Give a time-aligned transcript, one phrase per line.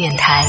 [0.00, 0.46] 电台。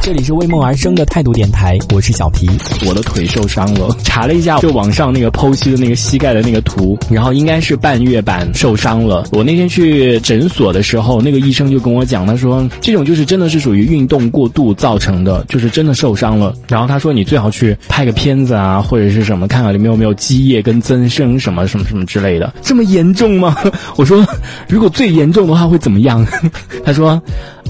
[0.00, 2.48] 这里是为梦而生的态度电台，我是小皮。
[2.86, 9.26] 我的腿受伤了，查了一下，就网上那个剖析的那个膝盖的那个图，然后应该是半月板受伤了。
[9.32, 16.54] 我那天去诊所的时候，那个医生就跟我讲，他说这种就是真的是属于运动过度造成的，就是真的受伤了。
[16.68, 22.54] 然后他说你最好去拍个片子啊，或者是什么，看看里面有没有积液跟增生什么什么什么之类的。
[22.62, 23.56] 这么严重吗？
[23.98, 24.24] 我说
[24.68, 26.24] 如果最严重的话会怎么样？
[26.86, 27.20] 他说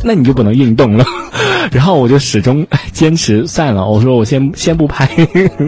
[0.02, 1.04] 那你就不能运动了。
[1.72, 5.08] 然后我就始终坚持算了，我说我先先不拍，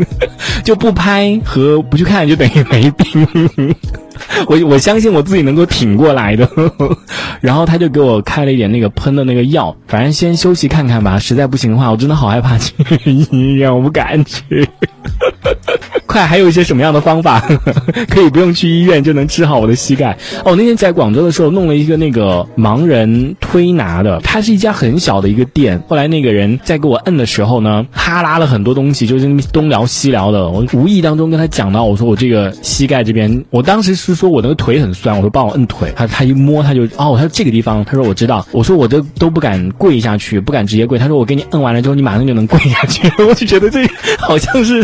[0.64, 3.74] 就不拍和不去看就等于没病。
[4.46, 6.48] 我我相信我自己能够挺过来的。
[7.40, 11.18] 然后他就给我开了一点那个喷的那个药，反正先休息看看吧。
[11.18, 14.68] 实在不行的话，我真的好害怕去医院，我不敢去。
[16.08, 17.38] 快，还有一些什么样的方法
[18.08, 20.16] 可以不用去医院就能治好我的膝盖？
[20.42, 25.80] 哦，那天在广州的时候弄了一个那个盲人推拿的，它是一家很小的一个店。
[25.86, 30.48] 后来那个人在给我摁的时候呢，哈拉了很多东西，就是东聊西聊的。
[30.48, 35.92] 我无意当中跟他讲到，我说我这个膝盖这边，我当时是说我那个腿很酸，我说帮我摁腿。
[35.94, 38.46] 他他一摸他就哦，他说这个地方，他说我知道。
[38.52, 40.98] 我说我这都不敢跪下去，不敢直接跪。
[40.98, 43.12] 他说我给你摁完了之后，你马上就能跪下去。
[43.22, 43.86] 我就觉得这
[44.18, 44.78] 好像是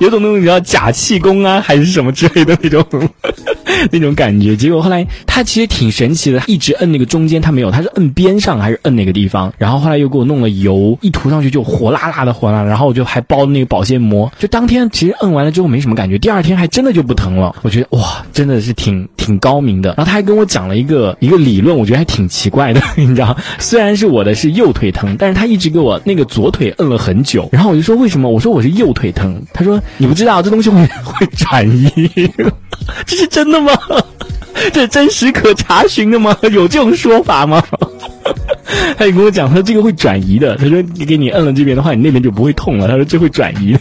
[0.00, 2.84] 有种那种假气功啊，还是什么之类的那种
[3.90, 4.56] 那种感觉。
[4.56, 9.52] 结果后来他其实挺神奇的，一直摁那个中间，他没有，他是摁边上还是摁哪个地方？
[9.58, 14.30] 然后后来又给我弄了油，一涂上去就火辣辣的火辣，然后我就还包那个保鲜膜。
[14.38, 17.54] 就当天其实摁完了之后没什么感觉，第二天还真的就不疼了。
[17.62, 19.94] 我觉得哇，真的是挺挺高明的。
[19.96, 23.36] 然后他还跟我讲了一个一个理论，我觉得还挺奇怪的，你知道？
[23.58, 27.48] 虽然是我的是右腿疼，但是他一直给我那个左腿摁了很久。
[27.52, 28.30] 然后我就说为什么？
[28.30, 29.42] 我说我是右腿疼。
[29.52, 31.90] 他说你不知道这东西会会转移，
[33.04, 33.72] 这是真的吗？
[34.72, 36.38] 这是真实可查询的吗？
[36.52, 37.60] 有这种说法吗？
[38.96, 40.54] 他也跟我讲，他说这个会转移的。
[40.54, 42.86] 他说你给你摁了这边的话，你那边就不会痛了。
[42.86, 43.76] 他说这会转移。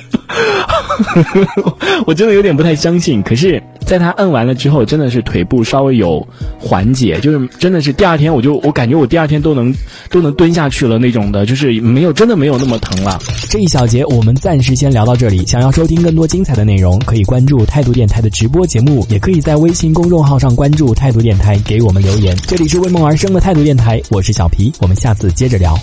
[2.08, 3.22] 我真的有点不太相信。
[3.22, 6.26] 可是，在他摁完了之后，真的是腿部稍微有
[6.60, 9.74] 缓解，就是真的是第二天我就我感觉我第二天都能
[10.10, 13.20] 都能蹲下去了那种的，就是没有真的没有那么疼了。
[13.50, 15.46] 这一小节我们暂时先聊到这里。
[15.46, 22.36] 想要收听更多精彩的内容，可以关注态度电台的直播节目，也可以在微信公众号上关注态度电台，给我们留言。
[22.48, 25.78] 这里是为梦而生的态度电台，我是小皮，我们下次接着聊。